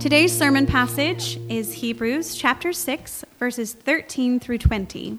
[0.00, 5.18] Today's sermon passage is Hebrews chapter 6, verses 13 through 20.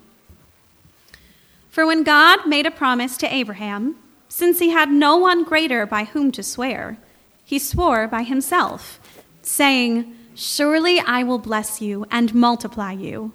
[1.70, 3.98] For when God made a promise to Abraham,
[4.28, 6.98] since he had no one greater by whom to swear,
[7.46, 9.00] he swore by himself,
[9.44, 13.34] saying, Surely I will bless you and multiply you.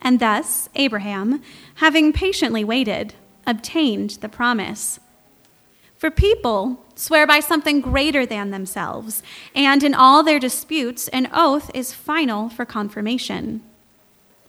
[0.00, 1.42] And thus Abraham,
[1.74, 3.14] having patiently waited,
[3.48, 5.00] obtained the promise.
[5.96, 9.22] For people swear by something greater than themselves,
[9.54, 13.62] and in all their disputes, an oath is final for confirmation.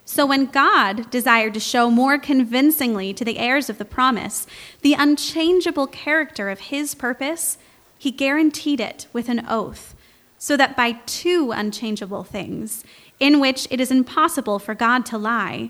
[0.04, 4.48] So when God desired to show more convincingly to the heirs of the promise
[4.82, 7.60] the unchangeable character of his purpose,
[8.00, 9.96] he guaranteed it with an oath,
[10.40, 12.84] so that by two unchangeable things,
[13.20, 15.70] in which it is impossible for God to lie,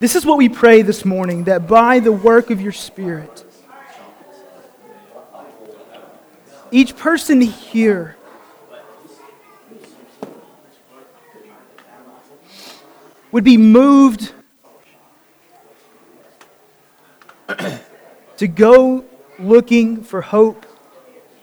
[0.00, 3.44] This is what we pray this morning that by the work of your Spirit,
[6.70, 8.16] each person here
[13.32, 14.32] would be moved
[18.36, 19.04] to go
[19.40, 20.64] looking for hope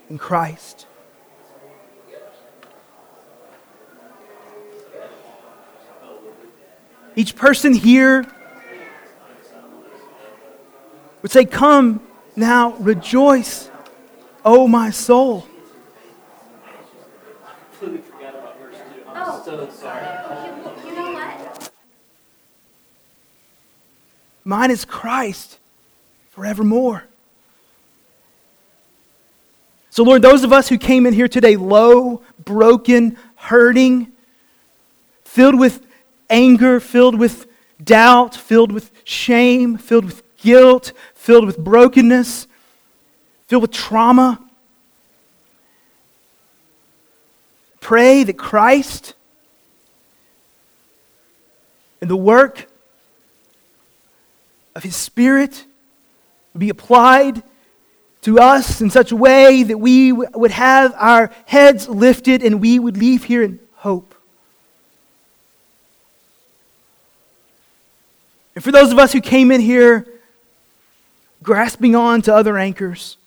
[0.10, 0.88] in Christ.
[7.18, 8.26] Each person here
[11.26, 12.02] would say, Come
[12.36, 13.72] now, rejoice,
[14.46, 15.48] O my soul.
[19.08, 20.06] Oh, so sorry.
[20.86, 21.72] You, you know what?
[24.44, 25.58] Mine is Christ
[26.30, 27.06] forevermore.
[29.90, 34.12] So, Lord, those of us who came in here today low, broken, hurting,
[35.24, 35.88] filled with
[36.30, 37.48] anger, filled with
[37.84, 40.94] doubt, filled with shame, filled with guilt,
[41.26, 42.46] filled with brokenness,
[43.48, 44.40] filled with trauma.
[47.80, 49.16] Pray that Christ
[52.00, 52.68] and the work
[54.76, 55.66] of His Spirit
[56.54, 57.42] would be applied
[58.22, 62.78] to us in such a way that we would have our heads lifted and we
[62.78, 64.14] would leave here in hope.
[68.54, 70.06] And for those of us who came in here
[71.46, 73.18] grasping on to other anchors,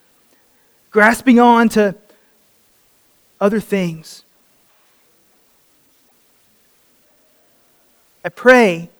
[0.91, 1.95] grasping on to
[3.41, 4.25] other things.
[8.25, 8.91] I pray.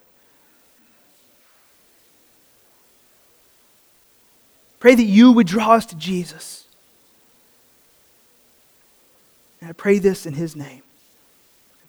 [4.79, 6.65] Pray that you would draw us to Jesus.
[9.59, 10.83] And I pray this in his name,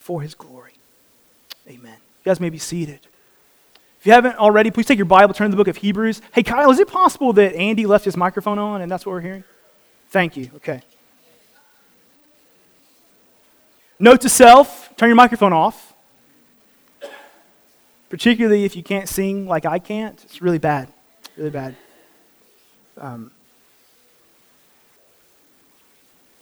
[0.00, 0.72] for his glory.
[1.68, 1.94] Amen.
[1.94, 2.98] You guys may be seated.
[4.00, 6.22] If you haven't already, please take your Bible, turn to the book of Hebrews.
[6.32, 9.20] Hey, Kyle, is it possible that Andy left his microphone on and that's what we're
[9.20, 9.44] hearing?
[10.08, 10.50] Thank you.
[10.56, 10.80] Okay.
[13.98, 15.92] Note to self turn your microphone off.
[18.08, 20.18] Particularly if you can't sing like I can't.
[20.24, 20.88] It's really bad.
[21.36, 21.76] Really bad.
[22.96, 23.30] Um,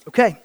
[0.07, 0.41] okay.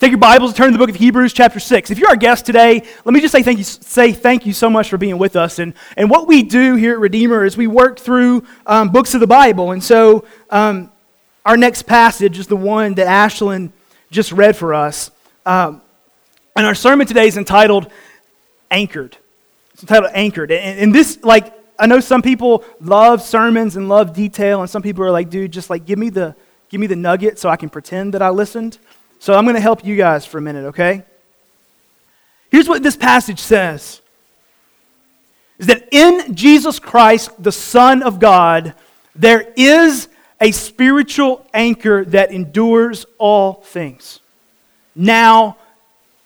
[0.00, 1.90] Take your Bibles and turn to the book of Hebrews, chapter 6.
[1.90, 4.70] If you're our guest today, let me just say thank you, say thank you so
[4.70, 5.58] much for being with us.
[5.58, 9.20] And, and what we do here at Redeemer is we work through um, books of
[9.20, 9.72] the Bible.
[9.72, 10.90] And so um,
[11.44, 13.72] our next passage is the one that Ashlyn
[14.10, 15.10] just read for us.
[15.44, 15.82] Um,
[16.56, 17.92] and our sermon today is entitled
[18.70, 19.18] Anchored.
[19.74, 20.50] It's entitled Anchored.
[20.50, 24.80] And, and this, like, I know some people love sermons and love detail, and some
[24.80, 26.34] people are like, dude, just like give me the,
[26.70, 28.78] give me the nugget so I can pretend that I listened.
[29.20, 31.04] So I'm going to help you guys for a minute, okay?
[32.50, 34.00] Here's what this passage says
[35.58, 38.74] is that in Jesus Christ, the Son of God,
[39.14, 40.08] there is
[40.40, 44.20] a spiritual anchor that endures all things,
[44.94, 45.58] now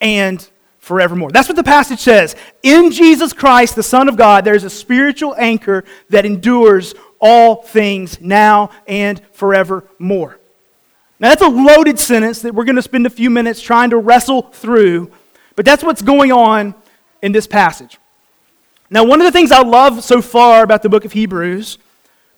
[0.00, 0.48] and
[0.78, 1.32] forevermore.
[1.32, 2.36] That's what the passage says.
[2.62, 8.20] In Jesus Christ, the Son of God, there's a spiritual anchor that endures all things
[8.20, 10.38] now and forevermore.
[11.24, 13.96] Now, that's a loaded sentence that we're going to spend a few minutes trying to
[13.96, 15.10] wrestle through,
[15.56, 16.74] but that's what's going on
[17.22, 17.98] in this passage.
[18.90, 21.78] Now, one of the things I love so far about the book of Hebrews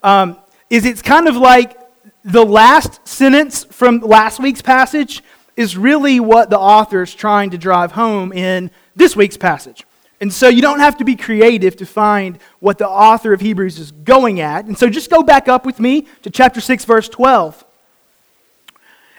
[0.05, 0.39] um,
[0.71, 1.77] is it's kind of like
[2.25, 5.21] the last sentence from last week's passage
[5.57, 9.85] is really what the author is trying to drive home in this week's passage.
[10.21, 13.81] And so you don't have to be creative to find what the author of Hebrews
[13.81, 14.67] is going at.
[14.67, 17.66] And so just go back up with me to chapter 6, verse 12.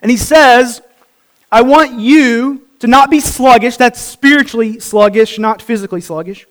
[0.01, 0.81] And he says,
[1.51, 6.45] I want you to not be sluggish, that's spiritually sluggish, not physically sluggish,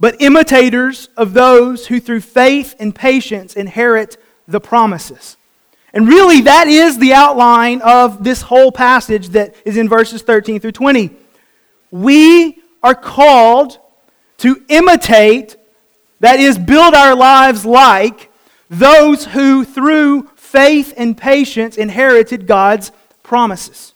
[0.00, 4.16] but imitators of those who through faith and patience inherit
[4.48, 5.36] the promises.
[5.92, 10.60] And really, that is the outline of this whole passage that is in verses 13
[10.60, 11.10] through 20.
[11.90, 13.78] We are called
[14.38, 15.56] to imitate,
[16.20, 18.30] that is, build our lives like
[18.68, 23.94] those who through faith and patience inherited God's promises.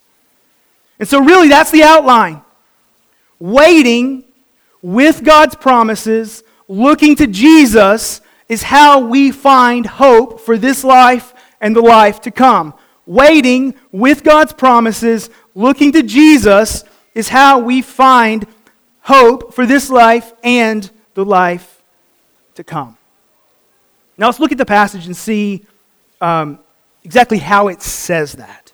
[0.99, 2.43] And so, really, that's the outline.
[3.38, 4.25] Waiting
[4.82, 11.75] with God's promises, looking to Jesus, is how we find hope for this life and
[11.75, 12.75] the life to come.
[13.06, 18.47] Waiting with God's promises, looking to Jesus, is how we find
[19.02, 21.82] hope for this life and the life
[22.55, 22.97] to come.
[24.19, 25.64] Now let's look at the passage and see
[26.21, 26.59] um,
[27.05, 28.73] exactly how it says that.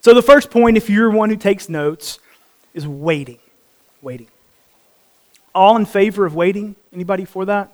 [0.00, 2.18] So, the first point, if you're one who takes notes,
[2.74, 3.38] is waiting.
[4.00, 4.28] Waiting.
[5.54, 6.76] All in favor of waiting?
[6.92, 7.70] Anybody for that?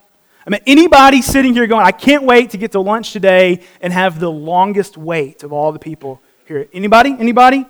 [0.47, 3.93] I mean, anybody sitting here going, I can't wait to get to lunch today and
[3.93, 6.67] have the longest wait of all the people here.
[6.73, 7.15] Anybody?
[7.19, 7.67] Anybody?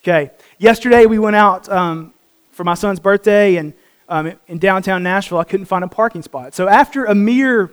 [0.00, 0.30] Okay.
[0.58, 2.12] Yesterday we went out um,
[2.52, 3.72] for my son's birthday, and
[4.08, 6.54] um, in downtown Nashville, I couldn't find a parking spot.
[6.54, 7.70] So after a mere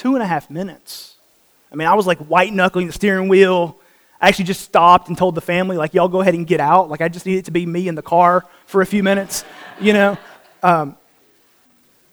[0.00, 1.16] two and a half minutes,
[1.70, 3.78] I mean, I was like white knuckling the steering wheel.
[4.18, 6.88] I actually just stopped and told the family, like, y'all go ahead and get out.
[6.88, 9.44] Like, I just need it to be me in the car for a few minutes,
[9.80, 10.16] you know?
[10.62, 10.96] Um,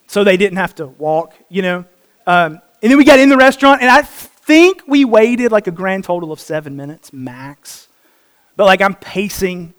[0.08, 1.86] so they didn't have to walk, you know?
[2.26, 5.72] Um, and then we got in the restaurant, and I think we waited like a
[5.72, 7.88] grand total of seven minutes max.
[8.58, 9.74] But like, I'm pacing.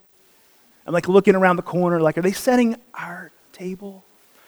[0.87, 4.03] I'm like looking around the corner, like, are they setting our table?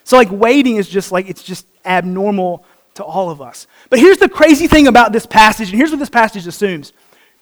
[0.04, 3.66] So, like, waiting is just like, it's just abnormal to all of us.
[3.88, 6.92] But here's the crazy thing about this passage, and here's what this passage assumes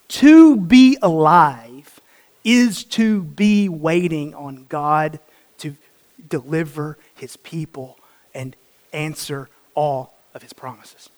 [0.08, 2.00] to be alive
[2.44, 5.20] is to be waiting on God
[5.58, 5.76] to
[6.28, 7.98] deliver his people
[8.34, 8.56] and
[8.92, 11.10] answer all of his promises.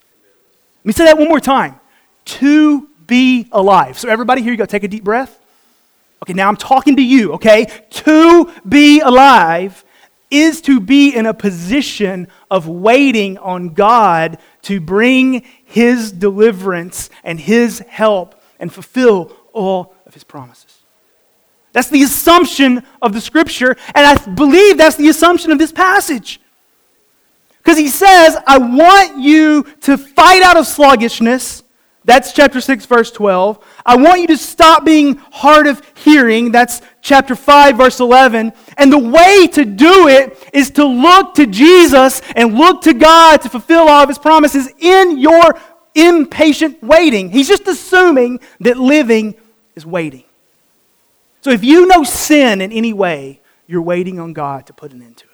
[0.78, 1.78] Let me say that one more time.
[2.24, 3.98] To be alive.
[3.98, 4.66] So, everybody, here you go.
[4.66, 5.38] Take a deep breath.
[6.22, 7.66] Okay, now I'm talking to you, okay?
[7.90, 9.84] To be alive
[10.30, 17.40] is to be in a position of waiting on God to bring His deliverance and
[17.40, 20.78] His help and fulfill all of His promises.
[21.72, 26.40] That's the assumption of the scripture, and I believe that's the assumption of this passage.
[27.58, 31.62] Because he says, I want you to fight out of sluggishness
[32.10, 33.64] that's chapter 6, verse 12.
[33.86, 36.50] I want you to stop being hard of hearing.
[36.50, 38.52] That's chapter 5, verse 11.
[38.76, 43.42] And the way to do it is to look to Jesus and look to God
[43.42, 45.56] to fulfill all of his promises in your
[45.94, 47.30] impatient waiting.
[47.30, 49.36] He's just assuming that living
[49.76, 50.24] is waiting.
[51.42, 55.00] So if you know sin in any way, you're waiting on God to put an
[55.00, 55.30] end to it.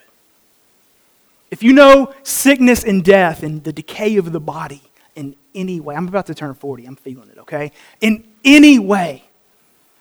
[1.51, 4.83] If you know sickness and death and the decay of the body,
[5.17, 7.73] in any way, I'm about to turn 40, I'm feeling it, okay?
[8.01, 9.25] In any way,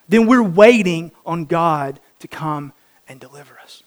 [0.08, 2.74] then we're waiting on God to come
[3.08, 3.82] and deliver us.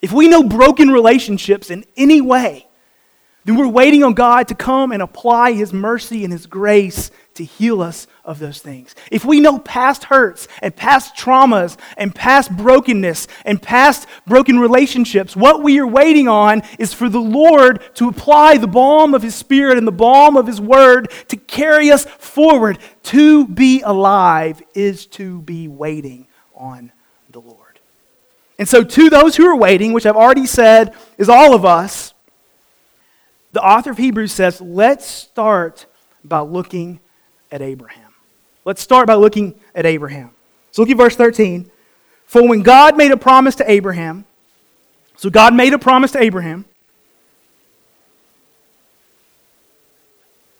[0.00, 2.66] If we know broken relationships in any way,
[3.44, 7.44] then we're waiting on God to come and apply His mercy and His grace to
[7.44, 8.94] heal us of those things.
[9.10, 15.34] If we know past hurts and past traumas and past brokenness and past broken relationships,
[15.34, 19.34] what we are waiting on is for the Lord to apply the balm of His
[19.34, 22.78] Spirit and the balm of His Word to carry us forward.
[23.04, 26.92] To be alive is to be waiting on
[27.30, 27.80] the Lord.
[28.58, 32.14] And so, to those who are waiting, which I've already said is all of us,
[33.52, 35.86] the author of Hebrews says, let's start
[36.24, 37.00] by looking
[37.54, 38.12] at Abraham.
[38.64, 40.30] Let's start by looking at Abraham.
[40.72, 41.70] So look at verse 13.
[42.26, 44.24] For when God made a promise to Abraham,
[45.16, 46.64] so God made a promise to Abraham.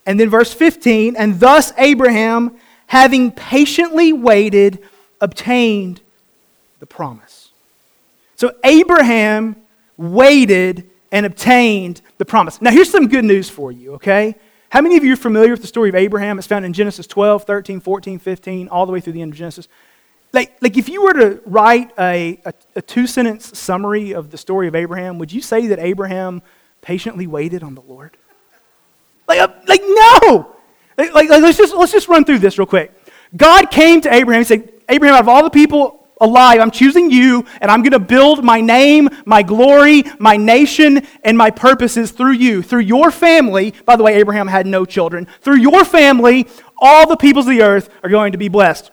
[0.05, 2.55] And then verse 15, and thus Abraham,
[2.87, 4.79] having patiently waited,
[5.19, 5.99] obtained
[6.79, 7.49] the promise.
[8.35, 9.57] So Abraham
[9.97, 12.61] waited and obtained the promise.
[12.61, 14.35] Now, here's some good news for you, okay?
[14.75, 16.37] How many of you are familiar with the story of Abraham?
[16.37, 19.37] It's found in Genesis 12, 13, 14, 15, all the way through the end of
[19.37, 19.69] Genesis.
[20.33, 24.37] Like, like if you were to write a, a, a two sentence summary of the
[24.37, 26.41] story of Abraham, would you say that Abraham
[26.81, 28.17] patiently waited on the Lord?
[29.29, 30.53] Like, uh, like no!
[30.97, 32.91] like, like, let's, just, let's just run through this real quick.
[33.37, 37.11] God came to Abraham and said, Abraham, out of all the people alive, I'm choosing
[37.11, 42.11] you, and I'm going to build my name, my glory, my nation, and my purposes
[42.11, 42.61] through you.
[42.61, 45.27] Through your family, by the way, Abraham had no children.
[45.41, 48.91] Through your family, all the peoples of the earth are going to be blessed.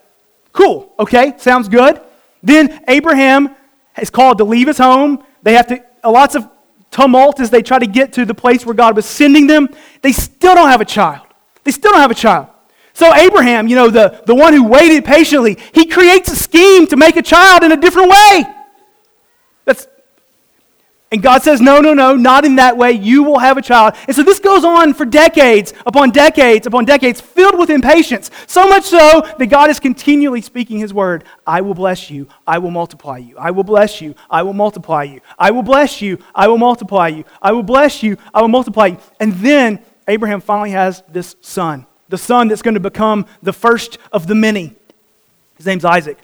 [0.52, 2.00] Cool, okay, sounds good.
[2.42, 3.54] Then Abraham
[4.00, 5.24] is called to leave his home.
[5.42, 6.48] They have to, lots of
[6.90, 9.68] tumult as they try to get to the place where God was sending them.
[10.02, 11.26] They still don't have a child.
[11.64, 12.48] They still don't have a child.
[12.94, 16.96] So, Abraham, you know, the, the one who waited patiently, he creates a scheme to
[16.96, 18.44] make a child in a different way.
[19.64, 19.86] That's,
[21.12, 22.92] and God says, no, no, no, not in that way.
[22.92, 23.94] You will have a child.
[24.06, 28.30] And so this goes on for decades upon decades upon decades, filled with impatience.
[28.46, 32.28] So much so that God is continually speaking his word I will bless you.
[32.46, 33.36] I will multiply you.
[33.36, 34.14] I will bless you.
[34.30, 35.20] I will multiply you.
[35.38, 36.18] I will bless you.
[36.34, 37.24] I will multiply you.
[37.42, 38.16] I will bless you.
[38.32, 38.98] I will multiply you.
[39.20, 43.96] And then Abraham finally has this son, the son that's going to become the first
[44.12, 44.76] of the many.
[45.56, 46.18] His name's Isaac.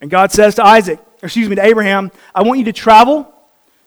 [0.00, 3.32] And God says to Isaac, excuse me, to Abraham, I want you to travel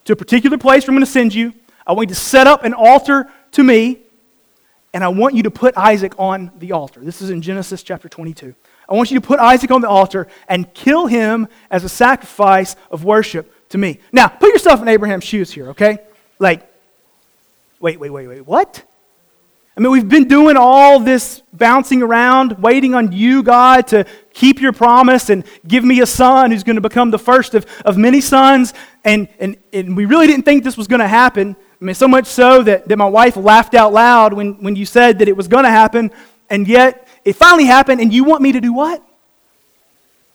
[0.06, 1.52] to a particular place where I'm going to send you.
[1.86, 3.98] I want you to set up an altar to me,
[4.94, 7.00] and I want you to put Isaac on the altar.
[7.00, 8.54] This is in Genesis chapter 22.
[8.88, 12.76] I want you to put Isaac on the altar and kill him as a sacrifice
[12.90, 14.00] of worship to me.
[14.10, 15.98] Now, put yourself in Abraham's shoes here, okay?
[16.38, 16.66] Like,
[17.78, 18.84] wait, wait, wait, wait, what?
[19.76, 24.60] I mean, we've been doing all this bouncing around, waiting on you, God, to keep
[24.60, 27.96] your promise and give me a son who's going to become the first of, of
[27.96, 28.72] many sons.
[29.04, 31.56] And, and, and we really didn't think this was going to happen.
[31.80, 34.86] I mean, so much so that, that my wife laughed out loud when, when you
[34.86, 36.12] said that it was going to happen.
[36.48, 39.02] And yet, it finally happened, and you want me to do what?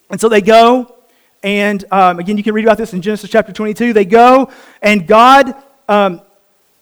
[0.09, 0.95] And so they go,
[1.43, 3.93] and um, again, you can read about this in Genesis chapter 22.
[3.93, 5.55] They go, and God
[5.87, 6.21] um,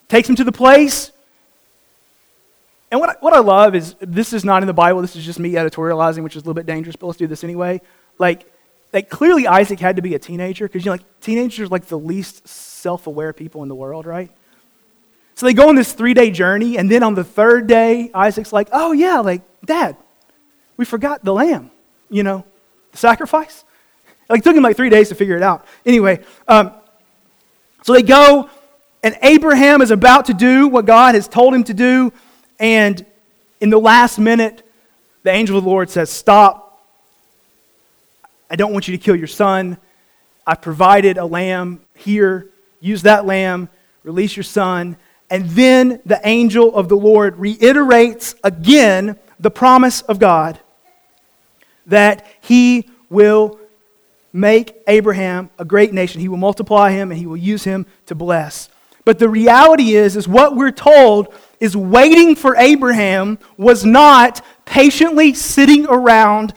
[0.08, 1.12] takes them to the place.
[2.89, 5.01] And what I, what I love is this is not in the Bible.
[5.01, 7.44] This is just me editorializing, which is a little bit dangerous, but let's do this
[7.44, 7.82] anyway.
[8.17, 8.51] Like,
[8.94, 11.86] like clearly Isaac had to be a teenager because you know, like teenagers are like
[11.86, 14.32] the least self-aware people in the world, right?
[15.36, 18.70] So they go on this three-day journey, and then on the third day, Isaac's like,
[18.72, 19.96] "Oh yeah, like Dad,
[20.77, 21.70] we forgot the lamb,
[22.10, 22.44] you know,
[22.91, 23.63] the sacrifice."
[24.29, 25.65] Like it took him like three days to figure it out.
[25.86, 26.72] Anyway, um,
[27.84, 28.50] so they go,
[29.03, 32.12] and Abraham is about to do what God has told him to do,
[32.60, 33.06] and
[33.60, 34.64] in the last minute,
[35.24, 36.68] the angel of the Lord says, "Stop!
[38.50, 39.78] I don't want you to kill your son.
[40.46, 42.50] I've provided a lamb here.
[42.80, 43.70] Use that lamb,
[44.04, 44.98] release your son.
[45.30, 50.60] And then the angel of the Lord reiterates again the promise of God
[51.88, 53.60] that he will
[54.32, 56.22] make Abraham a great nation.
[56.22, 58.70] He will multiply him and he will use him to bless.
[59.04, 65.34] But the reality is is what we're told is waiting for Abraham was not patiently
[65.34, 66.54] sitting around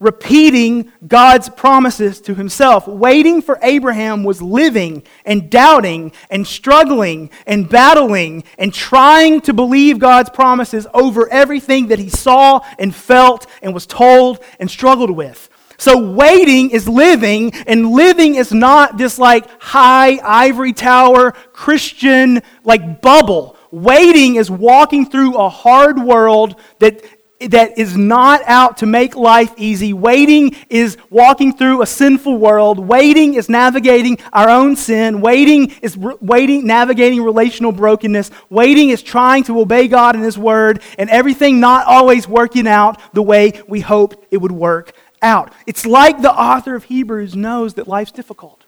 [0.00, 2.88] repeating God's promises to himself.
[2.88, 9.98] Waiting for Abraham was living and doubting and struggling and battling and trying to believe
[9.98, 15.48] God's promises over everything that he saw and felt and was told and struggled with.
[15.76, 23.00] So waiting is living, and living is not this like high ivory tower Christian like
[23.00, 23.56] bubble.
[23.70, 27.02] Waiting is walking through a hard world that
[27.48, 29.92] that is not out to make life easy.
[29.92, 32.78] Waiting is walking through a sinful world.
[32.78, 35.20] Waiting is navigating our own sin.
[35.20, 38.30] Waiting is re- waiting, navigating relational brokenness.
[38.50, 43.00] Waiting is trying to obey God and His Word, and everything not always working out
[43.14, 45.52] the way we hoped it would work out.
[45.66, 48.59] It's like the author of Hebrews knows that life's difficult.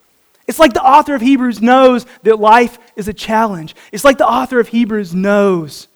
[0.47, 3.75] It's like the author of Hebrews knows that life is a challenge.
[3.93, 5.89] It's like the author of Hebrews knows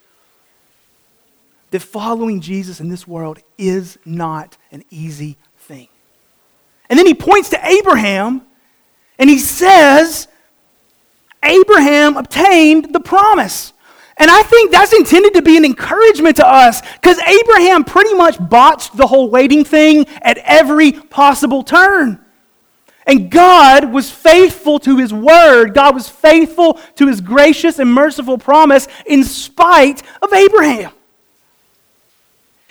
[1.71, 5.89] that following Jesus in this world is not an easy thing.
[6.89, 8.43] And then he points to Abraham
[9.19, 10.29] and he says,
[11.43, 13.73] Abraham obtained the promise.
[14.19, 18.37] And I think that's intended to be an encouragement to us because Abraham pretty much
[18.49, 22.25] botched the whole waiting thing at every possible turn.
[23.07, 25.75] And God was faithful to his word.
[25.75, 30.91] God was faithful to his gracious and merciful promise in spite of Abraham.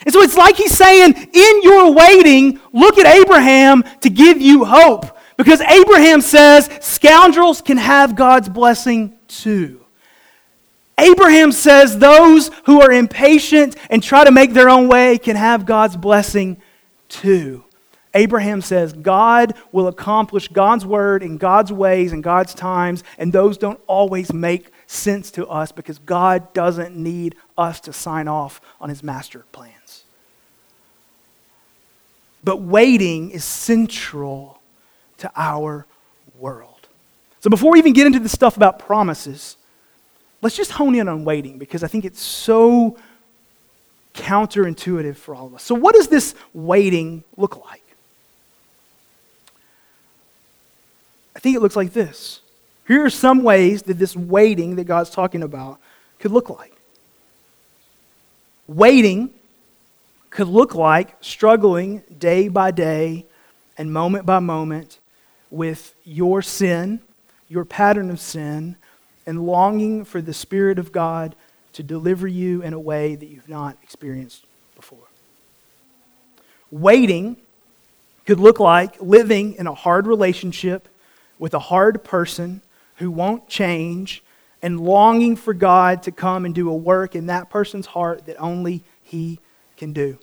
[0.04, 4.64] And so it's like he's saying, in your waiting, look at Abraham to give you
[4.64, 5.18] hope.
[5.36, 9.80] Because Abraham says scoundrels can have God's blessing too.
[10.98, 15.66] Abraham says those who are impatient and try to make their own way can have
[15.66, 16.60] God's blessing
[17.08, 17.65] too.
[18.16, 23.58] Abraham says God will accomplish God's word in God's ways and God's times, and those
[23.58, 28.88] don't always make sense to us because God doesn't need us to sign off on
[28.88, 30.04] his master plans.
[32.42, 34.60] But waiting is central
[35.18, 35.86] to our
[36.38, 36.88] world.
[37.40, 39.56] So before we even get into the stuff about promises,
[40.40, 42.96] let's just hone in on waiting because I think it's so
[44.14, 45.62] counterintuitive for all of us.
[45.62, 47.82] So, what does this waiting look like?
[51.35, 52.40] I think it looks like this.
[52.88, 55.78] Here are some ways that this waiting that God's talking about
[56.18, 56.72] could look like.
[58.66, 59.30] Waiting
[60.28, 63.26] could look like struggling day by day
[63.78, 64.98] and moment by moment
[65.48, 67.00] with your sin,
[67.48, 68.74] your pattern of sin,
[69.24, 71.36] and longing for the Spirit of God
[71.74, 74.98] to deliver you in a way that you've not experienced before.
[76.72, 77.36] Waiting
[78.24, 80.88] could look like living in a hard relationship
[81.38, 82.60] with a hard person
[82.96, 84.22] who won't change
[84.62, 88.36] and longing for God to come and do a work in that person's heart that
[88.36, 89.38] only He
[89.76, 90.18] can do.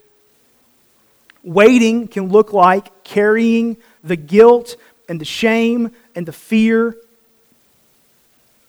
[1.42, 4.76] Waiting can look like carrying the guilt
[5.08, 6.96] and the shame and the fear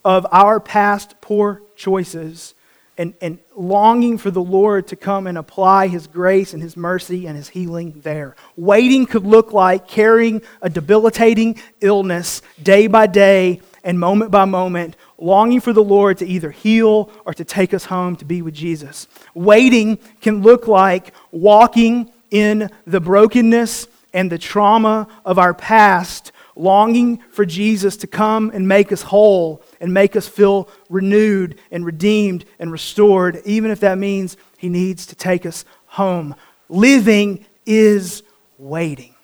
[0.04, 2.55] of our past poor choices
[2.98, 7.28] and, and longing for the Lord to come and apply His grace and His mercy
[7.28, 8.36] and His healing there.
[8.56, 14.96] Waiting could look like carrying a debilitating illness day by day and moment by moment,
[15.18, 18.56] longing for the Lord to either heal or to take us home to be with
[18.56, 19.08] Jesus.
[19.34, 27.18] Waiting can look like walking in the brokenness and the trauma of our past longing
[27.32, 32.46] for Jesus to come and make us whole and make us feel renewed and redeemed
[32.60, 36.36] and restored, even if that means He needs to take us home.
[36.70, 38.24] Living is
[38.58, 39.16] waiting.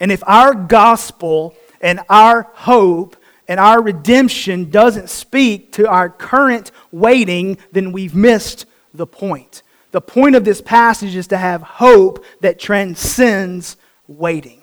[0.00, 3.16] And if our gospel and our hope
[3.48, 9.62] and our redemption doesn't speak to our current waiting, then we've missed the point.
[9.92, 13.76] The point of this passage is to have hope that transcends
[14.08, 14.61] waiting.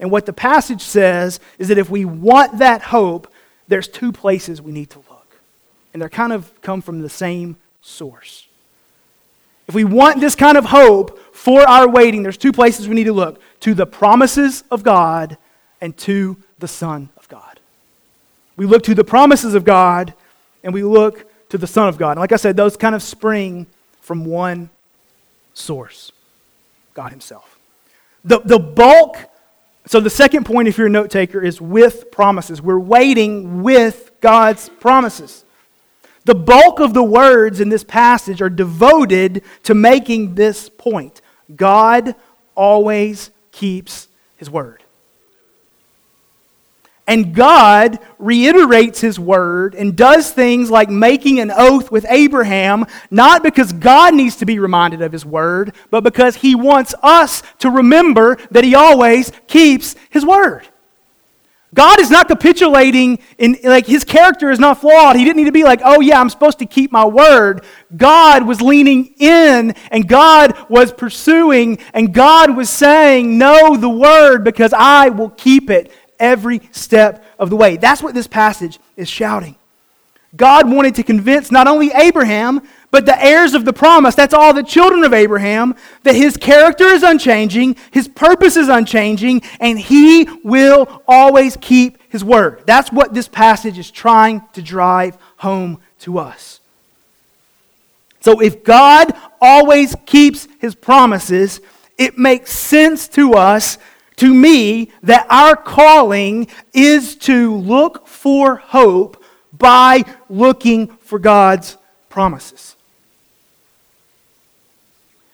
[0.00, 3.32] And what the passage says is that if we want that hope,
[3.68, 5.36] there's two places we need to look.
[5.92, 8.48] And they're kind of come from the same source.
[9.68, 13.04] If we want this kind of hope for our waiting, there's two places we need
[13.04, 15.36] to look to the promises of God
[15.80, 17.60] and to the Son of God.
[18.56, 20.14] We look to the promises of God
[20.64, 22.12] and we look to the Son of God.
[22.12, 23.66] And like I said, those kind of spring
[24.00, 24.70] from one
[25.54, 26.10] source
[26.94, 27.58] God Himself.
[28.24, 29.29] The, the bulk
[29.86, 32.60] so, the second point, if you're a note taker, is with promises.
[32.60, 35.44] We're waiting with God's promises.
[36.26, 41.22] The bulk of the words in this passage are devoted to making this point
[41.56, 42.14] God
[42.54, 44.82] always keeps his word.
[47.10, 53.42] And God reiterates his word and does things like making an oath with Abraham, not
[53.42, 57.68] because God needs to be reminded of his word, but because he wants us to
[57.68, 60.68] remember that he always keeps his word.
[61.72, 65.14] God is not capitulating in like his character is not flawed.
[65.14, 67.64] He didn't need to be like, "Oh yeah, I'm supposed to keep my word."
[67.96, 74.42] God was leaning in and God was pursuing and God was saying, "Know the word
[74.42, 77.76] because I will keep it." Every step of the way.
[77.76, 79.56] That's what this passage is shouting.
[80.36, 84.54] God wanted to convince not only Abraham, but the heirs of the promise, that's all
[84.54, 90.28] the children of Abraham, that his character is unchanging, his purpose is unchanging, and he
[90.44, 92.62] will always keep his word.
[92.66, 96.60] That's what this passage is trying to drive home to us.
[98.20, 101.60] So if God always keeps his promises,
[101.96, 103.78] it makes sense to us
[104.20, 111.78] to me that our calling is to look for hope by looking for God's
[112.10, 112.76] promises.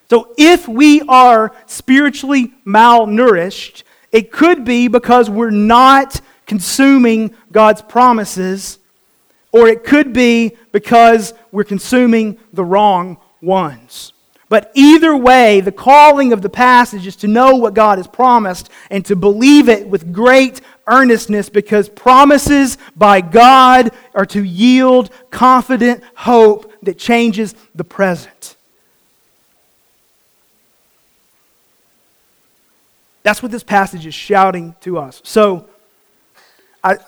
[0.08, 8.78] So if we are spiritually malnourished, it could be because we're not consuming God's promises,
[9.50, 14.12] or it could be because we're consuming the wrong ones.
[14.48, 18.70] But either way, the calling of the passage is to know what God has promised
[18.90, 26.04] and to believe it with great earnestness because promises by God are to yield confident
[26.14, 28.54] hope that changes the present.
[33.24, 35.20] That's what this passage is shouting to us.
[35.24, 35.68] So,
[36.84, 36.98] I,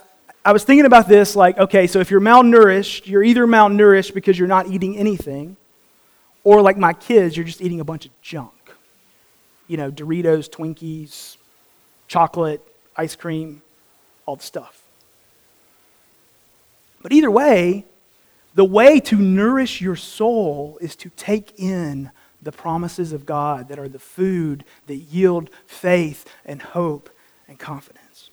[0.45, 4.37] I was thinking about this like, okay, so if you're malnourished, you're either malnourished because
[4.37, 5.57] you're not eating anything
[6.45, 8.53] or like my kids, you're just eating a bunch of junk.
[9.67, 11.37] You know, Doritos, Twinkies,
[12.07, 12.63] chocolate,
[12.97, 13.63] ice cream,
[14.27, 14.83] all the stuff.
[17.03, 17.85] But either way,
[18.59, 22.11] The way to nourish your soul is to take in
[22.43, 27.09] the promises of God that are the food that yield faith and hope
[27.47, 28.31] and confidence.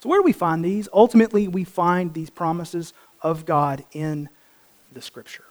[0.00, 0.86] So, where do we find these?
[0.92, 4.28] Ultimately, we find these promises of God in
[4.92, 5.44] the Scripture.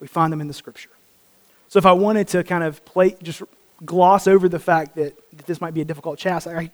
[0.00, 0.88] We find them in the Scripture.
[1.74, 3.42] So, if I wanted to kind of play, just
[3.84, 6.70] gloss over the fact that, that this might be a difficult task, I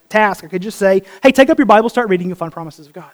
[0.46, 3.10] could just say, hey, take up your Bible, start reading, you'll find promises of God.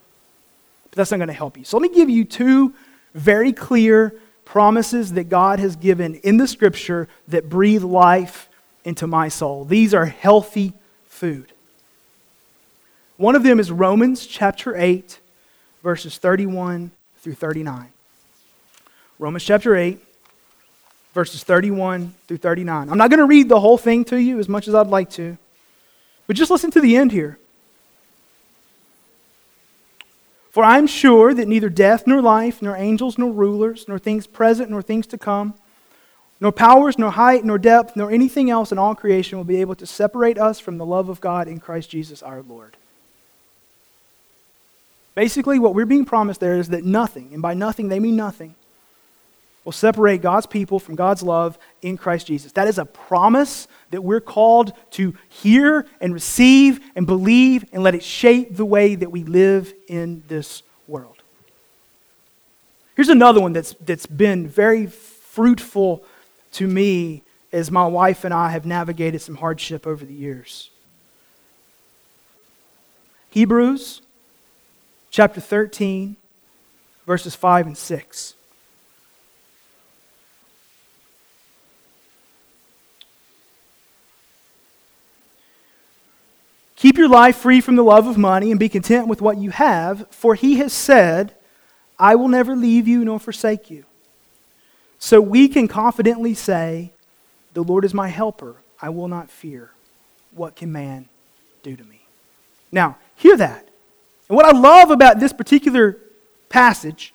[0.90, 1.62] But that's not going to help you.
[1.62, 2.74] So, let me give you two
[3.14, 8.48] very clear promises that God has given in the Scripture that breathe life
[8.84, 9.64] into my soul.
[9.64, 10.72] These are healthy
[11.04, 11.52] food.
[13.16, 15.20] One of them is Romans chapter 8,
[15.84, 17.92] verses 31 through 39.
[19.20, 20.00] Romans chapter 8,
[21.16, 22.90] verses 31 through 39.
[22.90, 25.08] I'm not going to read the whole thing to you as much as I'd like
[25.12, 25.38] to,
[26.26, 27.38] but just listen to the end here.
[30.50, 34.26] For I am sure that neither death nor life, nor angels nor rulers, nor things
[34.26, 35.54] present nor things to come,
[36.38, 39.74] nor powers, nor height, nor depth, nor anything else in all creation will be able
[39.76, 42.76] to separate us from the love of God in Christ Jesus our Lord.
[45.14, 48.54] Basically, what we're being promised there is that nothing, and by nothing they mean nothing,
[49.66, 52.52] will separate God's people from God's love in Christ Jesus.
[52.52, 57.96] That is a promise that we're called to hear and receive and believe and let
[57.96, 61.20] it shape the way that we live in this world.
[62.94, 66.04] Here's another one that's, that's been very fruitful
[66.52, 70.70] to me as my wife and I have navigated some hardship over the years.
[73.30, 74.00] Hebrews
[75.10, 76.14] chapter 13,
[77.04, 78.34] verses 5 and 6.
[86.76, 89.50] Keep your life free from the love of money and be content with what you
[89.50, 91.34] have, for he has said,
[91.98, 93.84] I will never leave you nor forsake you.
[94.98, 96.92] So we can confidently say,
[97.54, 98.56] The Lord is my helper.
[98.80, 99.70] I will not fear.
[100.32, 101.08] What can man
[101.62, 102.02] do to me?
[102.70, 103.66] Now, hear that.
[104.28, 105.96] And what I love about this particular
[106.50, 107.14] passage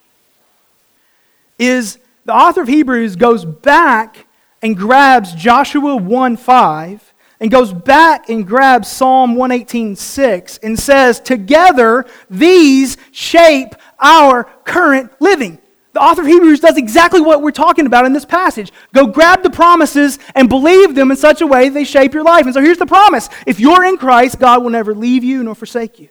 [1.58, 4.26] is the author of Hebrews goes back
[4.60, 7.11] and grabs Joshua 1 5
[7.42, 15.58] and goes back and grabs Psalm 118:6 and says, Together these shape our current living.
[15.92, 18.72] The author of Hebrews does exactly what we're talking about in this passage.
[18.94, 22.22] Go grab the promises and believe them in such a way that they shape your
[22.22, 22.46] life.
[22.46, 25.56] And so here's the promise if you're in Christ, God will never leave you nor
[25.56, 26.10] forsake you.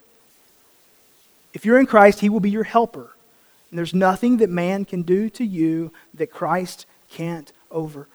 [1.53, 3.15] If you're in Christ, He will be your helper.
[3.69, 8.11] And there's nothing that man can do to you that Christ can't overcome.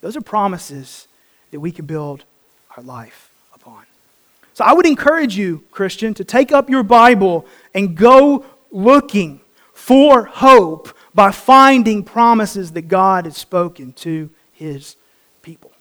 [0.00, 1.08] Those are promises
[1.50, 2.24] that we can build
[2.76, 3.84] our life upon.
[4.54, 9.40] So I would encourage you, Christian, to take up your Bible and go looking
[9.72, 14.96] for hope by finding promises that God has spoken to his
[15.42, 15.72] people.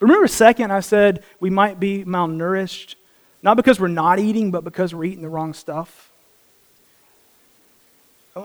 [0.00, 2.94] Remember second I said we might be malnourished,
[3.42, 6.07] not because we're not eating, but because we're eating the wrong stuff?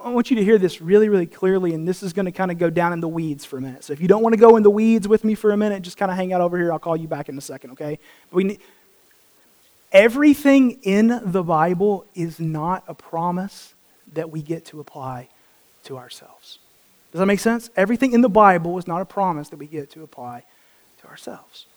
[0.04, 2.52] I want you to hear this really, really clearly, and this is going to kind
[2.52, 3.84] of go down in the weeds for a minute.
[3.84, 5.84] So if you don't want to go in the weeds with me for a minute,
[5.84, 6.72] just kind of hang out over here.
[6.72, 8.00] I'll call you back in a second, okay?
[8.32, 8.60] We need,
[9.92, 13.74] everything in the Bible is not a promise
[14.14, 15.30] that we get to apply
[15.84, 16.60] to ourselves.
[17.12, 17.70] Does that make sense?
[17.76, 20.44] Everything in the Bible is not a promise that we get to apply
[21.02, 21.68] to ourselves.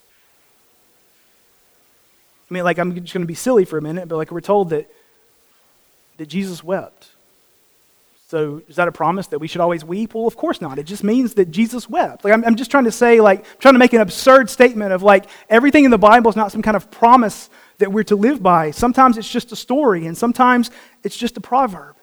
[2.50, 4.40] I mean, like, I'm just going to be silly for a minute, but like, we're
[4.40, 4.90] told that,
[6.16, 7.08] that Jesus wept.
[8.28, 10.14] So is that a promise that we should always weep?
[10.14, 10.80] Well, of course not.
[10.80, 12.24] It just means that Jesus wept.
[12.24, 14.92] Like I'm, I'm just trying to say, like, I'm trying to make an absurd statement
[14.92, 18.16] of like everything in the Bible is not some kind of promise that we're to
[18.16, 18.72] live by.
[18.72, 20.72] Sometimes it's just a story, and sometimes
[21.04, 21.94] it's just a proverb.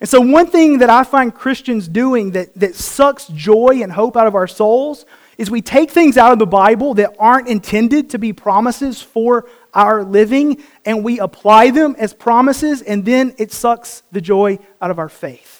[0.00, 4.16] And so one thing that I find Christians doing that, that sucks joy and hope
[4.16, 5.04] out of our souls
[5.36, 9.48] is we take things out of the Bible that aren't intended to be promises for
[9.74, 14.92] our living, and we apply them as promises, and then it sucks the joy out
[14.92, 15.51] of our faith.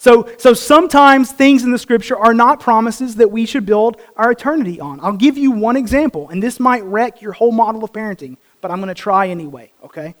[0.00, 4.30] So, so sometimes things in the scripture are not promises that we should build our
[4.30, 4.98] eternity on.
[5.00, 8.70] I'll give you one example, and this might wreck your whole model of parenting, but
[8.70, 10.14] I'm going to try anyway, okay?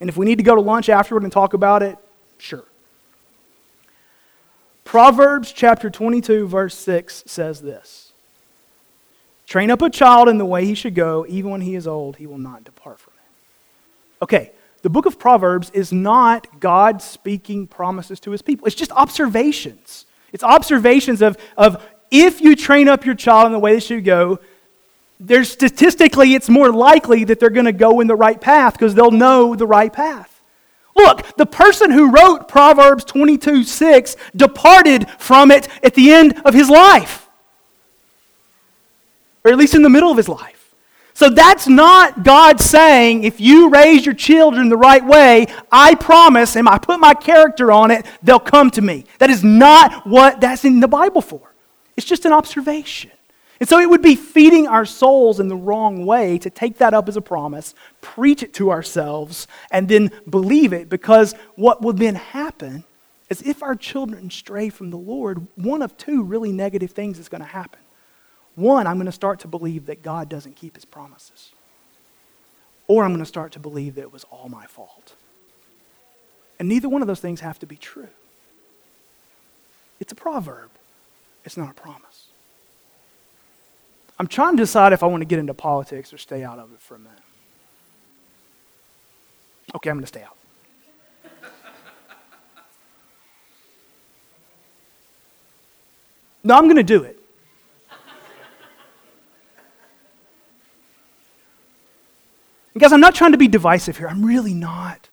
[0.00, 1.98] And if we need to go to lunch afterward and talk about it,
[2.38, 2.64] sure.
[4.84, 8.12] Proverbs chapter 22, verse 6 says this
[9.46, 12.16] Train up a child in the way he should go, even when he is old,
[12.16, 14.24] he will not depart from it.
[14.24, 14.52] Okay,
[14.82, 18.66] the book of Proverbs is not God speaking promises to his people.
[18.66, 20.06] It's just observations.
[20.32, 24.04] It's observations of, of if you train up your child in the way they should
[24.04, 24.40] go,
[25.18, 28.94] there's statistically it's more likely that they're going to go in the right path because
[28.94, 30.40] they'll know the right path.
[30.96, 36.54] Look, the person who wrote Proverbs 22 6 departed from it at the end of
[36.54, 37.28] his life,
[39.44, 40.59] or at least in the middle of his life.
[41.20, 46.56] So that's not God saying, if you raise your children the right way, I promise,
[46.56, 49.04] and I put my character on it, they'll come to me.
[49.18, 51.52] That is not what that's in the Bible for.
[51.94, 53.10] It's just an observation.
[53.60, 56.94] And so it would be feeding our souls in the wrong way to take that
[56.94, 61.92] up as a promise, preach it to ourselves, and then believe it, because what will
[61.92, 62.82] then happen
[63.28, 67.28] is if our children stray from the Lord, one of two really negative things is
[67.28, 67.80] going to happen.
[68.56, 71.52] One, I'm going to start to believe that God doesn't keep his promises.
[72.86, 75.14] Or I'm going to start to believe that it was all my fault.
[76.58, 78.08] And neither one of those things have to be true.
[80.00, 80.70] It's a proverb,
[81.44, 82.26] it's not a promise.
[84.18, 86.72] I'm trying to decide if I want to get into politics or stay out of
[86.72, 87.18] it for a minute.
[89.74, 90.36] Okay, I'm going to stay out.
[96.42, 97.19] No, I'm going to do it.
[102.74, 104.08] And guys, I'm not trying to be divisive here.
[104.08, 105.08] I'm really not.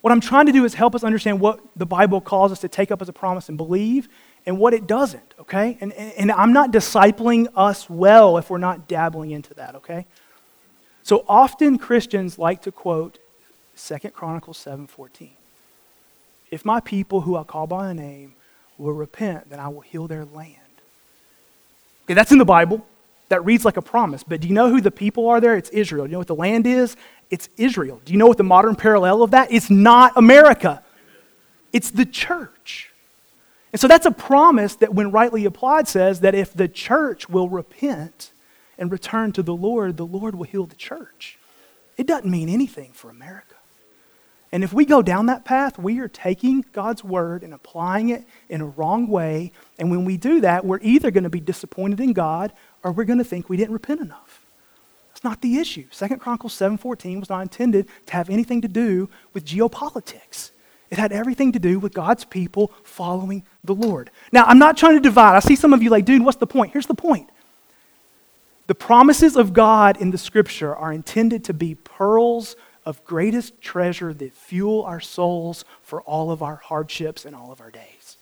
[0.00, 2.68] What I'm trying to do is help us understand what the Bible calls us to
[2.68, 4.08] take up as a promise and believe
[4.46, 5.76] and what it doesn't, okay?
[5.80, 10.06] And, and, and I'm not discipling us well if we're not dabbling into that, okay?
[11.02, 13.18] So often Christians like to quote
[13.76, 15.30] 2 Chronicles 7:14.
[16.50, 18.34] If my people who I call by name
[18.78, 20.56] will repent, then I will heal their land.
[22.04, 22.86] Okay, that's in the Bible
[23.28, 24.22] that reads like a promise.
[24.22, 25.56] But do you know who the people are there?
[25.56, 26.04] It's Israel.
[26.04, 26.96] Do you know what the land is?
[27.30, 28.00] It's Israel.
[28.04, 29.52] Do you know what the modern parallel of that?
[29.52, 30.82] It's not America,
[31.72, 32.90] it's the church.
[33.70, 37.50] And so that's a promise that, when rightly applied, says that if the church will
[37.50, 38.32] repent
[38.78, 41.38] and return to the Lord, the Lord will heal the church.
[41.98, 43.47] It doesn't mean anything for America.
[44.50, 48.24] And if we go down that path, we are taking God's word and applying it
[48.48, 49.52] in a wrong way.
[49.78, 53.04] And when we do that, we're either going to be disappointed in God or we're
[53.04, 54.40] going to think we didn't repent enough.
[55.08, 55.86] That's not the issue.
[55.90, 60.52] Second Chronicles 7:14 was not intended to have anything to do with geopolitics.
[60.90, 64.10] It had everything to do with God's people following the Lord.
[64.32, 65.36] Now, I'm not trying to divide.
[65.36, 66.72] I see some of you like, dude, what's the point?
[66.72, 67.28] Here's the point.
[68.68, 72.54] The promises of God in the scripture are intended to be pearls
[72.88, 77.60] of greatest treasure that fuel our souls for all of our hardships and all of
[77.60, 78.16] our days.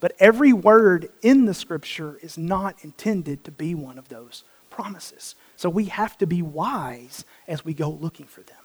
[0.00, 5.34] But every word in the scripture is not intended to be one of those promises.
[5.56, 8.58] So we have to be wise as we go looking for them.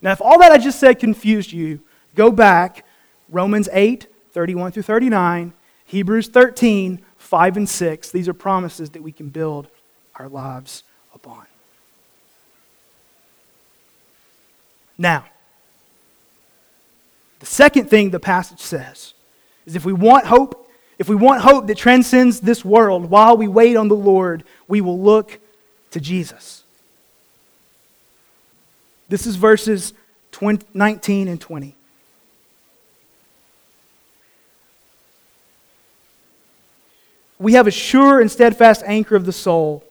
[0.00, 1.80] Now, if all that I just said confused you,
[2.14, 2.86] go back
[3.28, 5.52] Romans 8, 31 through 39,
[5.84, 8.10] Hebrews 13, 5 and 6.
[8.12, 9.68] These are promises that we can build
[10.14, 11.49] our lives upon.
[15.00, 15.24] Now,
[17.38, 19.14] the second thing the passage says
[19.64, 23.48] is if we want hope, if we want hope that transcends this world while we
[23.48, 25.40] wait on the Lord, we will look
[25.92, 26.64] to Jesus.
[29.08, 29.94] This is verses
[30.32, 31.74] 20, 19 and 20.
[37.38, 39.82] We have a sure and steadfast anchor of the soul,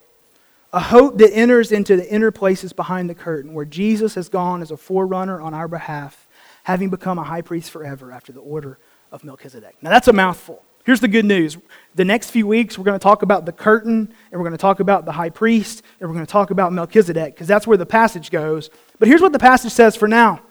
[0.71, 4.61] a hope that enters into the inner places behind the curtain, where Jesus has gone
[4.61, 6.27] as a forerunner on our behalf,
[6.63, 8.77] having become a high priest forever after the order
[9.11, 9.77] of Melchizedek.
[9.81, 10.63] Now, that's a mouthful.
[10.85, 11.57] Here's the good news.
[11.95, 14.57] The next few weeks, we're going to talk about the curtain, and we're going to
[14.57, 17.77] talk about the high priest, and we're going to talk about Melchizedek, because that's where
[17.77, 18.69] the passage goes.
[18.99, 20.41] But here's what the passage says for now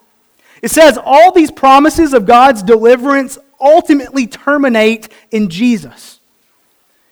[0.63, 6.18] it says, All these promises of God's deliverance ultimately terminate in Jesus.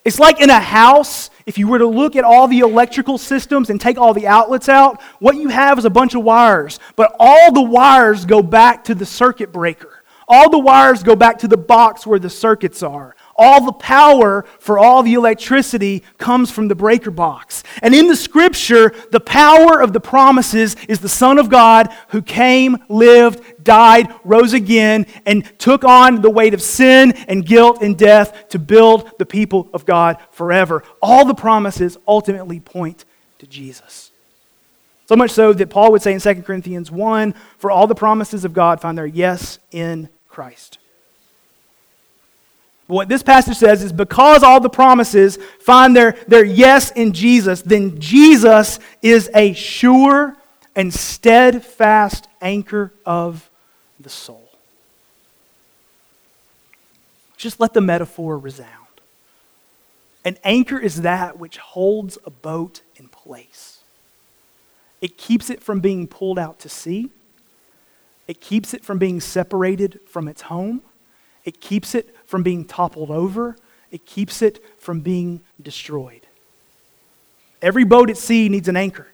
[0.06, 3.70] It's like in a house, if you were to look at all the electrical systems
[3.70, 6.78] and take all the outlets out, what you have is a bunch of wires.
[6.94, 10.04] But all the wires go back to the circuit breaker.
[10.28, 13.16] All the wires go back to the box where the circuits are.
[13.34, 17.64] All the power for all the electricity comes from the breaker box.
[17.82, 22.22] And in the scripture, the power of the promises is the Son of God who
[22.22, 27.98] came, lived, died, rose again, and took on the weight of sin and guilt and
[27.98, 30.82] death to build the people of God forever.
[31.02, 33.04] All the promises ultimately point
[33.40, 34.10] to Jesus.
[35.06, 38.44] So much so that Paul would say in 2 Corinthians 1 For all the promises
[38.44, 40.78] of God find their yes in Christ.
[42.86, 47.62] What this passage says is because all the promises find their, their yes in Jesus,
[47.62, 50.36] then Jesus is a sure
[50.76, 53.50] and steadfast anchor of
[54.00, 54.50] the soul.
[57.36, 58.70] Just let the metaphor resound.
[60.24, 63.80] An anchor is that which holds a boat in place.
[65.00, 67.10] It keeps it from being pulled out to sea
[68.26, 70.82] It keeps it from being separated from its home.
[71.44, 73.56] It keeps it from being toppled over.
[73.90, 76.26] It keeps it from being destroyed.
[77.62, 79.08] Every boat at sea needs an anchor.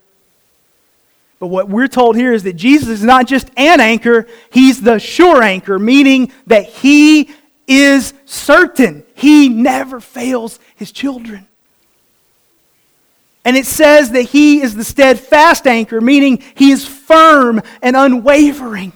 [1.42, 5.00] But what we're told here is that Jesus is not just an anchor, he's the
[5.00, 7.31] sure anchor, meaning that he
[7.66, 9.02] is certain.
[9.16, 11.48] He never fails his children.
[13.44, 18.92] And it says that he is the steadfast anchor, meaning he is firm and unwavering.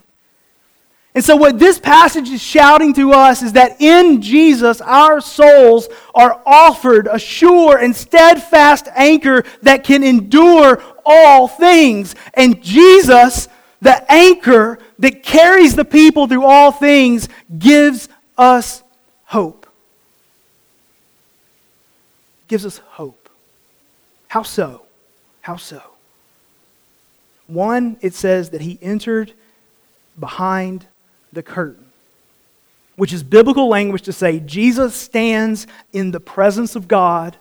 [1.16, 5.88] And so, what this passage is shouting to us is that in Jesus, our souls
[6.14, 12.14] are offered a sure and steadfast anchor that can endure all things.
[12.34, 13.48] And Jesus,
[13.80, 18.82] the anchor that carries the people through all things, gives us
[19.24, 19.66] hope.
[22.48, 23.28] Gives us hope.
[24.28, 24.82] How so?
[25.40, 25.82] How so?
[27.46, 29.32] One, it says that he entered
[30.18, 30.86] behind
[31.32, 31.86] the curtain,
[32.96, 37.36] which is biblical language to say Jesus stands in the presence of God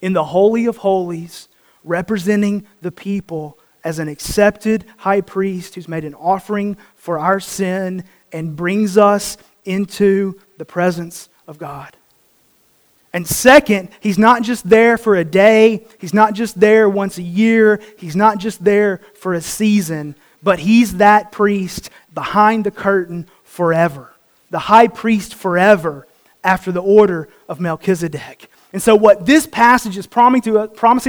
[0.00, 1.48] in the Holy of Holies,
[1.86, 8.04] representing the people as an accepted high priest who's made an offering for our sin
[8.32, 11.96] and brings us into the presence of God.
[13.12, 17.22] And second, he's not just there for a day, he's not just there once a
[17.22, 23.26] year, he's not just there for a season, but he's that priest behind the curtain
[23.44, 24.12] forever,
[24.50, 26.06] the high priest forever
[26.44, 28.50] after the order of Melchizedek.
[28.76, 30.52] And so, what this passage is promising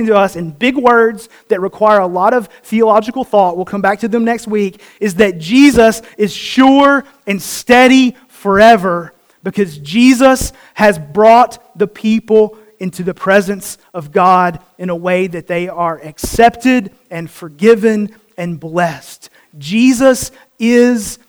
[0.05, 3.99] to, us in big words that require a lot of theological thought, we'll come back
[3.99, 10.97] to them next week, is that Jesus is sure and steady forever because Jesus has
[10.97, 16.93] brought the people into the presence of God in a way that they are accepted
[17.11, 19.29] and forgiven and blessed.
[19.57, 21.19] Jesus is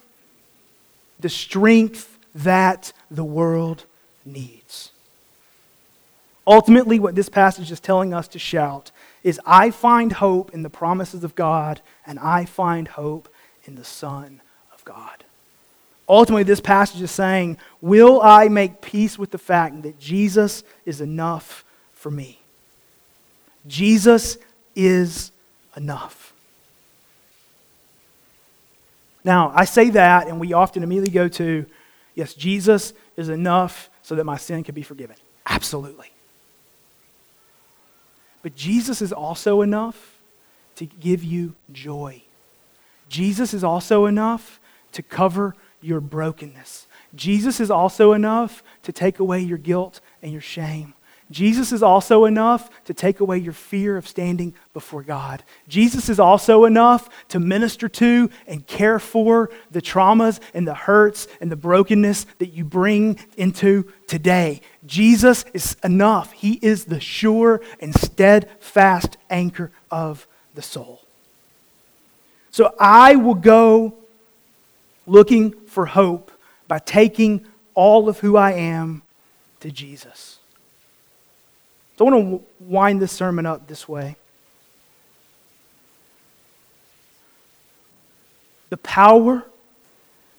[1.18, 3.86] the strength that the world
[4.24, 4.57] needs.
[6.48, 8.90] Ultimately, what this passage is telling us to shout
[9.22, 13.28] is I find hope in the promises of God, and I find hope
[13.64, 14.40] in the Son
[14.72, 15.24] of God.
[16.08, 21.02] Ultimately, this passage is saying, Will I make peace with the fact that Jesus is
[21.02, 22.40] enough for me?
[23.66, 24.38] Jesus
[24.74, 25.32] is
[25.76, 26.32] enough.
[29.22, 31.66] Now, I say that, and we often immediately go to,
[32.14, 35.16] yes, Jesus is enough so that my sin can be forgiven.
[35.44, 36.10] Absolutely.
[38.42, 40.18] But Jesus is also enough
[40.76, 42.22] to give you joy.
[43.08, 44.60] Jesus is also enough
[44.92, 46.86] to cover your brokenness.
[47.14, 50.94] Jesus is also enough to take away your guilt and your shame.
[51.30, 55.42] Jesus is also enough to take away your fear of standing before God.
[55.68, 61.28] Jesus is also enough to minister to and care for the traumas and the hurts
[61.40, 64.62] and the brokenness that you bring into today.
[64.86, 66.32] Jesus is enough.
[66.32, 71.02] He is the sure and steadfast anchor of the soul.
[72.50, 73.94] So I will go
[75.06, 76.32] looking for hope
[76.66, 79.02] by taking all of who I am
[79.60, 80.38] to Jesus.
[81.98, 84.14] So I want to wind this sermon up this way.
[88.70, 89.44] The power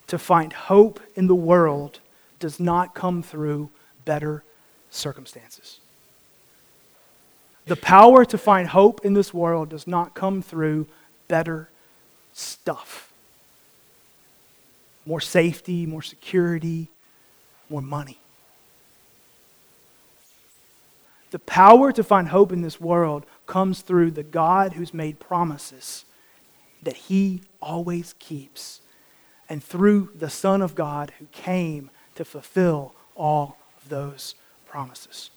[0.08, 2.00] to find hope in the world
[2.39, 3.69] does not come through
[4.06, 4.43] better
[4.89, 5.82] circumstances.
[7.65, 10.88] The power to find hope in this world does not come through
[11.28, 11.69] better
[12.32, 13.12] stuff.
[15.06, 16.88] More safety, more security,
[17.69, 18.18] more money.
[21.32, 26.06] The power to find hope in this world comes through the God who's made promises
[26.82, 28.82] that he always keeps,
[29.50, 35.30] and through the Son of God who came to fulfill all of those promises.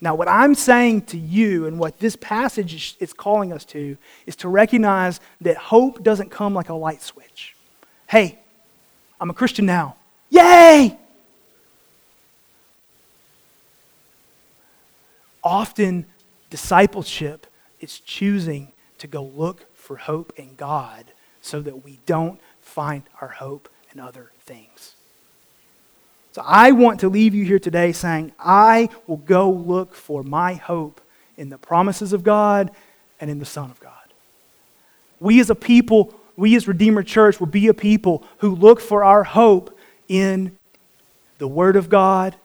[0.00, 4.34] Now, what I'm saying to you and what this passage is calling us to is
[4.36, 7.54] to recognize that hope doesn't come like a light switch.
[8.08, 8.40] Hey,
[9.20, 9.96] I'm a Christian now.
[10.30, 10.98] Yay!
[15.44, 16.06] Often,
[16.50, 17.46] discipleship
[17.80, 21.06] is choosing to go look for hope in God
[21.40, 24.94] so that we don't find our hope in other things.
[26.32, 30.54] So I want to leave you here today saying, I will go look for my
[30.54, 31.00] hope
[31.36, 32.70] in the promises of God
[33.20, 33.92] and in the Son of God.
[35.20, 39.04] We as a people, we as Redeemer Church will be a people who look for
[39.04, 39.78] our hope
[40.08, 40.56] in
[41.38, 42.36] the Word of God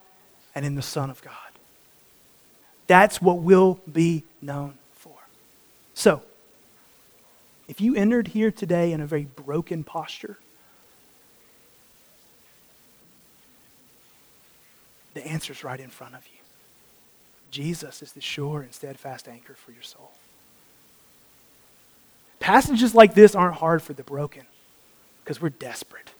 [0.54, 1.47] and in the Son of God.
[2.88, 5.16] That's what we'll be known for.
[5.94, 6.22] So,
[7.68, 10.38] if you entered here today in a very broken posture,
[15.14, 16.40] the answer's right in front of you.
[17.52, 20.12] Jesus is the sure and steadfast anchor for your soul.
[22.40, 24.44] Passages like this aren't hard for the broken
[25.24, 26.12] because we're desperate.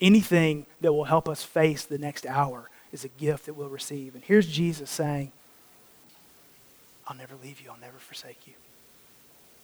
[0.00, 4.14] Anything that will help us face the next hour is a gift that we'll receive.
[4.14, 5.32] And here's Jesus saying,
[7.06, 8.54] I'll never leave you, I'll never forsake you.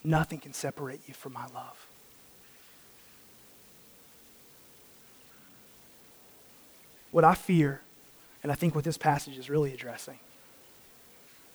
[0.05, 1.86] Nothing can separate you from my love.
[7.11, 7.80] What I fear,
[8.43, 10.18] and I think what this passage is really addressing,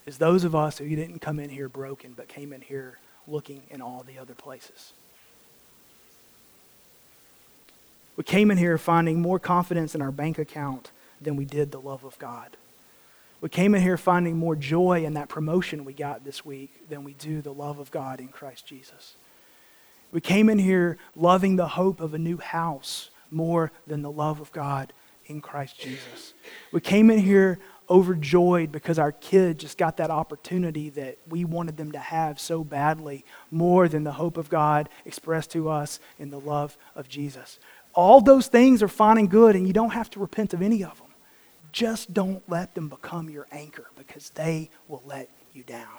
[0.05, 3.63] is those of us who didn't come in here broken, but came in here looking
[3.69, 4.93] in all the other places.
[8.15, 11.81] We came in here finding more confidence in our bank account than we did the
[11.81, 12.57] love of God.
[13.41, 17.03] We came in here finding more joy in that promotion we got this week than
[17.03, 19.15] we do the love of God in Christ Jesus.
[20.11, 24.39] We came in here loving the hope of a new house more than the love
[24.39, 24.93] of God
[25.25, 26.33] in Christ Jesus.
[26.71, 27.59] We came in here
[27.89, 32.63] overjoyed because our kid just got that opportunity that we wanted them to have so
[32.63, 37.59] badly, more than the hope of God expressed to us in the love of Jesus.
[37.93, 40.83] All those things are fine and good, and you don't have to repent of any
[40.83, 41.04] of them.
[41.75, 45.89] Just don't let them become your anchor because they will let you down.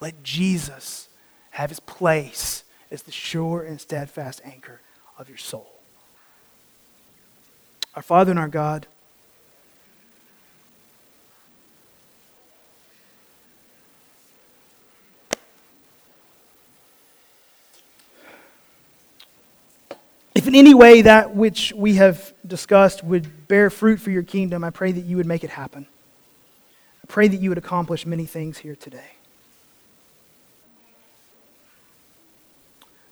[0.00, 1.08] Let Jesus
[1.50, 4.80] have his place as the sure and steadfast anchor
[5.16, 5.70] of your soul.
[7.94, 8.88] Our Father and our God,
[20.52, 24.68] in any way that which we have discussed would bear fruit for your kingdom, I
[24.68, 25.86] pray that you would make it happen.
[27.02, 29.12] I pray that you would accomplish many things here today.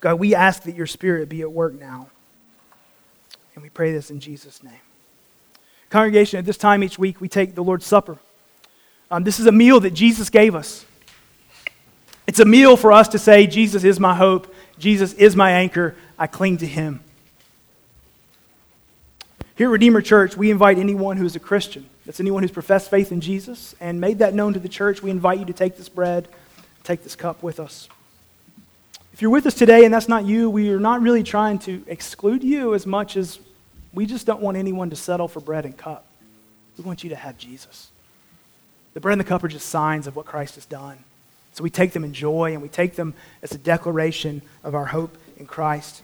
[0.00, 2.10] God, we ask that your spirit be at work now.
[3.54, 4.74] And we pray this in Jesus' name.
[5.88, 8.18] Congregation, at this time each week, we take the Lord's Supper.
[9.10, 10.84] Um, this is a meal that Jesus gave us.
[12.26, 15.96] It's a meal for us to say, Jesus is my hope, Jesus is my anchor,
[16.18, 17.00] I cling to him.
[19.60, 22.88] Here at Redeemer Church, we invite anyone who is a Christian, that's anyone who's professed
[22.88, 25.76] faith in Jesus and made that known to the church, we invite you to take
[25.76, 26.28] this bread,
[26.82, 27.86] take this cup with us.
[29.12, 31.84] If you're with us today and that's not you, we are not really trying to
[31.88, 33.38] exclude you as much as
[33.92, 36.06] we just don't want anyone to settle for bread and cup.
[36.78, 37.90] We want you to have Jesus.
[38.94, 40.96] The bread and the cup are just signs of what Christ has done.
[41.52, 44.86] So we take them in joy and we take them as a declaration of our
[44.86, 46.00] hope in Christ.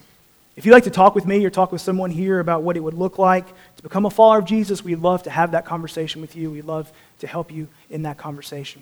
[0.57, 2.79] If you'd like to talk with me or talk with someone here about what it
[2.79, 6.19] would look like to become a follower of Jesus, we'd love to have that conversation
[6.19, 6.49] with you.
[6.49, 8.81] We'd love to help you in that conversation.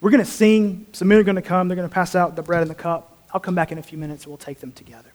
[0.00, 0.86] We're going to sing.
[0.92, 1.68] Some men are going to come.
[1.68, 3.14] They're going to pass out the bread and the cup.
[3.34, 5.10] I'll come back in a few minutes and we'll take them together.